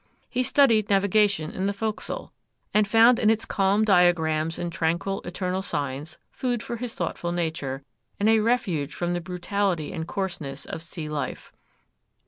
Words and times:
He 0.31 0.41
studied 0.41 0.89
navigation 0.89 1.51
in 1.51 1.67
the 1.67 1.73
forecastle, 1.73 2.33
and 2.73 2.87
found 2.87 3.19
in 3.19 3.29
its 3.29 3.45
calm 3.45 3.85
diagrams 3.85 4.57
and 4.57 4.73
tranquil 4.73 5.21
eternal 5.25 5.61
signs 5.61 6.17
food 6.31 6.63
for 6.63 6.77
his 6.77 6.95
thoughtful 6.95 7.31
nature, 7.31 7.83
and 8.19 8.27
a 8.27 8.39
refuge 8.39 8.95
from 8.95 9.13
the 9.13 9.21
brutality 9.21 9.93
and 9.93 10.07
coarseness 10.07 10.65
of 10.65 10.81
sea 10.81 11.07
life. 11.07 11.53